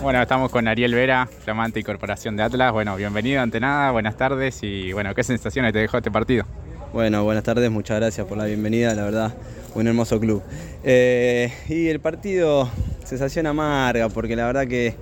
Bueno, 0.00 0.22
estamos 0.22 0.52
con 0.52 0.68
Ariel 0.68 0.94
Vera, 0.94 1.26
flamante 1.26 1.80
y 1.80 1.82
corporación 1.82 2.36
de 2.36 2.44
Atlas. 2.44 2.72
Bueno, 2.72 2.94
bienvenido 2.96 3.42
ante 3.42 3.58
nada, 3.58 3.90
buenas 3.90 4.16
tardes 4.16 4.62
y 4.62 4.92
bueno, 4.92 5.12
¿qué 5.12 5.24
sensaciones 5.24 5.72
te 5.72 5.80
dejó 5.80 5.96
este 5.96 6.10
partido? 6.10 6.44
Bueno, 6.92 7.24
buenas 7.24 7.42
tardes, 7.42 7.68
muchas 7.68 7.98
gracias 7.98 8.24
por 8.26 8.38
la 8.38 8.44
bienvenida, 8.44 8.94
la 8.94 9.02
verdad, 9.02 9.34
un 9.74 9.88
hermoso 9.88 10.20
club. 10.20 10.40
Eh, 10.84 11.52
y 11.68 11.88
el 11.88 11.98
partido, 11.98 12.70
sensación 13.04 13.48
amarga, 13.48 14.08
porque 14.08 14.36
la 14.36 14.46
verdad 14.46 14.68
que 14.68 14.94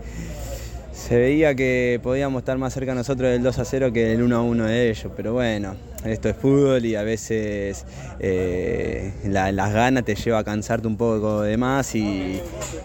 se 0.93 1.19
veía 1.19 1.55
que 1.55 2.01
podíamos 2.03 2.41
estar 2.41 2.57
más 2.57 2.73
cerca 2.73 2.95
nosotros 2.95 3.31
del 3.31 3.43
2 3.43 3.59
a 3.59 3.65
0 3.67 3.93
que 3.93 4.07
del 4.07 4.23
1 4.23 4.35
a 4.35 4.41
1 4.41 4.65
de 4.65 4.91
ellos, 4.91 5.13
pero 5.15 5.35
bueno, 5.35 5.77
esto 6.07 6.29
es 6.29 6.37
fútbol 6.37 6.85
y 6.85 6.95
a 6.95 7.03
veces 7.03 7.85
eh, 8.19 9.13
las 9.25 9.73
ganas 9.73 10.05
te 10.05 10.15
lleva 10.15 10.39
a 10.39 10.45
cansarte 10.45 10.87
un 10.87 10.97
poco 10.97 11.43
de 11.43 11.57
más 11.57 11.95
y, 11.95 12.41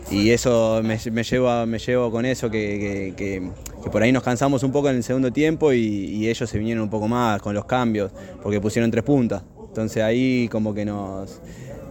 eso 0.10 0.82
me, 0.84 0.98
llevo, 0.98 1.66
me 1.66 1.80
llevo 1.80 2.12
con 2.12 2.26
eso 2.26 2.50
que, 2.50 3.52
por 3.92 4.04
ahí 4.04 4.12
nos 4.12 4.24
cansamos 4.24 4.64
un 4.64 4.71
poco 4.71 4.89
en 4.89 4.98
el 4.98 5.04
segundo 5.04 5.32
tiempo 5.32 5.74
y, 5.74 6.28
ellos 6.28 6.50
se 6.50 6.57
vinieron 6.57 6.84
un 6.84 6.89
poco 6.89 7.07
más 7.07 7.42
con 7.42 7.54
los 7.54 7.65
cambios 7.65 8.12
porque 8.42 8.62
pusieron 8.62 8.92
tres 8.92 9.04
puntas. 9.04 9.43
Entonces 9.68 10.04
ahí 10.04 10.50
como 10.50 10.74
que 10.74 10.84
nos, 10.84 11.40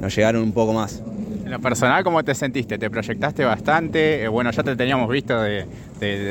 nos 0.00 0.14
llegaron 0.14 0.42
un 0.42 0.52
poco 0.52 0.72
más. 0.72 1.02
En 1.44 1.50
lo 1.50 1.60
personal, 1.60 2.04
¿cómo 2.04 2.22
te 2.22 2.34
sentiste? 2.34 2.78
¿Te 2.78 2.88
proyectaste 2.90 3.44
bastante? 3.44 4.22
Eh, 4.22 4.28
bueno, 4.28 4.50
ya 4.50 4.62
te 4.62 4.76
teníamos 4.76 5.08
visto 5.08 5.40
de, 5.42 5.66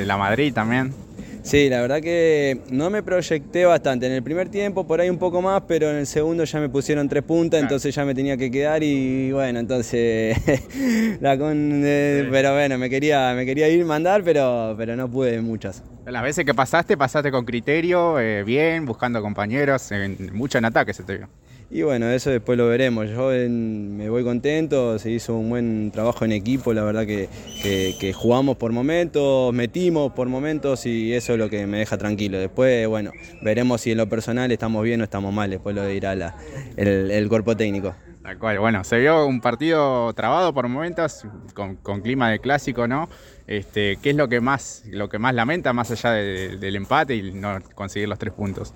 la 0.05 0.17
Madrid 0.17 0.53
también. 0.53 0.93
Sí, 1.41 1.69
la 1.69 1.81
verdad 1.81 2.01
que 2.01 2.61
no 2.69 2.89
me 2.89 3.01
proyecté 3.01 3.65
bastante. 3.65 4.05
En 4.05 4.13
el 4.13 4.23
primer 4.23 4.49
tiempo 4.49 4.85
por 4.85 5.01
ahí 5.01 5.09
un 5.09 5.17
poco 5.17 5.41
más, 5.41 5.63
pero 5.67 5.89
en 5.89 5.97
el 5.97 6.07
segundo 6.07 6.43
ya 6.43 6.59
me 6.59 6.69
pusieron 6.69 7.07
tres 7.07 7.23
puntas, 7.23 7.61
entonces 7.61 7.93
ya 7.95 8.05
me 8.05 8.13
tenía 8.13 8.37
que 8.37 8.51
quedar 8.51 8.83
y 8.83 9.31
bueno, 9.31 9.59
entonces 9.59 10.37
la 11.21 11.37
con, 11.37 11.81
eh, 11.83 12.27
pero 12.29 12.53
bueno, 12.53 12.77
me 12.77 12.89
quería, 12.89 13.33
me 13.35 13.45
quería 13.45 13.69
ir 13.69 13.83
mandar, 13.85 14.23
pero, 14.23 14.75
pero 14.77 14.95
no 14.95 15.09
pude 15.09 15.41
muchas. 15.41 15.83
Las 16.05 16.23
veces 16.23 16.45
que 16.45 16.53
pasaste, 16.53 16.97
pasaste 16.97 17.31
con 17.31 17.45
criterio, 17.45 18.19
eh, 18.19 18.43
bien, 18.43 18.85
buscando 18.85 19.21
compañeros, 19.21 19.89
mucho 20.33 20.57
en 20.57 20.65
ataque 20.65 20.93
se 20.93 21.03
te 21.03 21.17
vio. 21.17 21.29
Y 21.71 21.83
bueno, 21.83 22.09
eso 22.09 22.31
después 22.31 22.57
lo 22.57 22.67
veremos. 22.67 23.09
Yo 23.09 23.29
me 23.29 24.09
voy 24.09 24.23
contento, 24.23 24.97
se 24.97 25.11
hizo 25.11 25.35
un 25.35 25.49
buen 25.49 25.91
trabajo 25.91 26.25
en 26.25 26.31
equipo, 26.31 26.73
la 26.73 26.83
verdad 26.83 27.05
que, 27.05 28.13
jugamos 28.13 28.57
por 28.57 28.71
momentos, 28.71 29.53
metimos 29.53 30.13
por 30.13 30.27
momentos 30.27 30.87
y 30.87 31.13
eso 31.13 31.33
es 31.33 31.39
lo 31.39 31.47
que 31.47 31.67
me 31.67 31.77
deja 31.77 31.97
tranquilo. 31.97 32.39
Después, 32.39 32.87
bueno, 32.87 33.11
veremos 33.43 33.81
si 33.81 33.91
en 33.91 33.97
lo 33.97 34.09
personal 34.09 34.51
estamos 34.51 34.83
bien 34.83 35.01
o 35.01 35.03
estamos 35.03 35.31
mal, 35.31 35.51
después 35.51 35.75
lo 35.75 35.85
dirá 35.85 36.35
el 36.75 37.29
cuerpo 37.29 37.55
técnico. 37.55 37.93
Bueno, 38.21 38.83
se 38.83 38.99
vio 38.99 39.25
un 39.25 39.39
partido 39.39 40.11
trabado 40.13 40.53
por 40.53 40.67
momentos, 40.67 41.25
con, 41.53 42.01
clima 42.01 42.29
de 42.29 42.39
clásico, 42.39 42.87
¿no? 42.87 43.09
Este, 43.47 43.97
¿Qué 44.01 44.11
es 44.11 44.15
lo 44.15 44.27
que 44.27 44.41
más, 44.41 44.83
lo 44.87 45.07
que 45.07 45.17
más 45.19 45.33
lamenta, 45.33 45.71
más 45.73 45.89
allá 45.91 46.11
del 46.11 46.75
empate 46.75 47.15
y 47.15 47.31
no 47.31 47.59
conseguir 47.75 48.09
los 48.09 48.19
tres 48.19 48.33
puntos? 48.33 48.73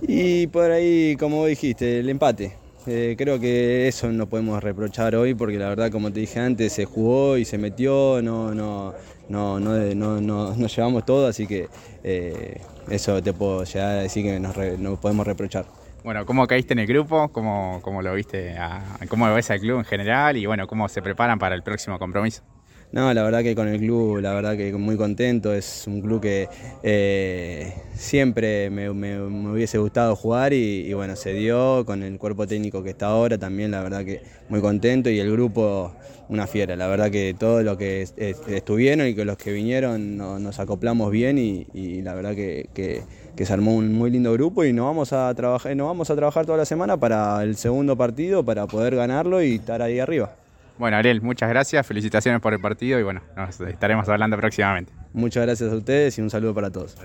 Y 0.00 0.46
por 0.46 0.70
ahí, 0.70 1.16
como 1.18 1.44
dijiste, 1.44 2.00
el 2.00 2.08
empate. 2.08 2.56
Eh, 2.86 3.14
creo 3.18 3.40
que 3.40 3.88
eso 3.88 4.12
no 4.12 4.28
podemos 4.28 4.62
reprochar 4.62 5.16
hoy 5.16 5.34
porque 5.34 5.58
la 5.58 5.70
verdad, 5.70 5.90
como 5.90 6.12
te 6.12 6.20
dije 6.20 6.38
antes, 6.38 6.72
se 6.72 6.84
jugó 6.84 7.36
y 7.36 7.44
se 7.44 7.58
metió, 7.58 8.20
no, 8.22 8.54
no, 8.54 8.94
no, 9.28 9.58
no, 9.58 9.94
no, 9.94 10.54
nos 10.54 10.76
llevamos 10.76 11.04
todo, 11.04 11.26
así 11.26 11.46
que 11.46 11.68
eh, 12.04 12.60
eso 12.90 13.22
te 13.22 13.32
puedo 13.32 13.64
llegar 13.64 13.90
a 13.98 14.02
decir 14.02 14.24
que 14.24 14.38
nos, 14.38 14.56
no 14.78 15.00
podemos 15.00 15.26
reprochar. 15.26 15.64
Bueno, 16.04 16.26
¿cómo 16.26 16.46
caíste 16.46 16.74
en 16.74 16.80
el 16.80 16.86
grupo? 16.86 17.30
¿Cómo, 17.32 17.80
cómo 17.80 18.02
lo 18.02 18.12
viste? 18.12 18.54
¿Cómo 19.08 19.32
ves 19.32 19.50
al 19.50 19.60
club 19.60 19.78
en 19.78 19.84
general? 19.86 20.36
Y 20.36 20.44
bueno, 20.44 20.66
¿cómo 20.66 20.86
se 20.90 21.00
preparan 21.00 21.38
para 21.38 21.54
el 21.54 21.62
próximo 21.62 21.98
compromiso? 21.98 22.42
No, 22.94 23.12
la 23.12 23.24
verdad 23.24 23.42
que 23.42 23.56
con 23.56 23.66
el 23.66 23.80
club, 23.80 24.20
la 24.20 24.32
verdad 24.34 24.56
que 24.56 24.72
muy 24.74 24.96
contento. 24.96 25.52
Es 25.52 25.84
un 25.88 26.00
club 26.00 26.20
que 26.20 26.48
eh, 26.84 27.74
siempre 27.96 28.70
me, 28.70 28.88
hubiese 28.88 29.78
gustado 29.78 30.14
jugar 30.14 30.52
y, 30.52 30.92
bueno, 30.94 31.16
se 31.16 31.32
dio 31.32 31.84
con 31.86 32.04
el 32.04 32.18
cuerpo 32.18 32.46
técnico 32.46 32.84
que 32.84 32.90
está 32.90 33.06
ahora 33.06 33.36
también, 33.36 33.72
la 33.72 33.82
verdad 33.82 34.04
que 34.04 34.22
muy 34.48 34.60
contento 34.60 35.10
y 35.10 35.18
el 35.18 35.32
grupo 35.32 35.92
una 36.28 36.46
fiera. 36.46 36.76
La 36.76 36.86
verdad 36.86 37.10
que 37.10 37.34
todos 37.36 37.64
los 37.64 37.76
que 37.76 38.06
estuvieron 38.46 39.08
y 39.08 39.14
que 39.16 39.24
los 39.24 39.38
que 39.38 39.50
vinieron 39.50 40.16
nos 40.16 40.60
acoplamos 40.60 41.10
bien 41.10 41.36
y, 41.36 42.00
la 42.00 42.14
verdad 42.14 42.36
que, 42.36 42.68
que, 42.72 43.44
se 43.44 43.52
armó 43.52 43.74
un 43.74 43.92
muy 43.92 44.12
lindo 44.12 44.32
grupo 44.34 44.64
y 44.64 44.72
nos 44.72 44.86
vamos 44.86 45.12
a 45.12 45.34
trabajar, 45.34 45.74
nos 45.74 45.88
vamos 45.88 46.10
a 46.10 46.14
trabajar 46.14 46.46
toda 46.46 46.58
la 46.58 46.64
semana 46.64 46.96
para 46.96 47.42
el 47.42 47.56
segundo 47.56 47.96
partido, 47.96 48.44
para 48.44 48.68
poder 48.68 48.94
ganarlo 48.94 49.42
y 49.42 49.56
estar 49.56 49.82
ahí 49.82 49.98
arriba. 49.98 50.43
Bueno, 50.78 50.96
Ariel, 50.96 51.22
muchas 51.22 51.48
gracias, 51.48 51.86
felicitaciones 51.86 52.40
por 52.40 52.52
el 52.52 52.60
partido 52.60 52.98
y 52.98 53.02
bueno, 53.02 53.22
nos 53.36 53.60
estaremos 53.60 54.08
hablando 54.08 54.36
próximamente. 54.36 54.92
Muchas 55.12 55.44
gracias 55.44 55.72
a 55.72 55.76
ustedes 55.76 56.18
y 56.18 56.22
un 56.22 56.30
saludo 56.30 56.54
para 56.54 56.70
todos. 56.70 56.96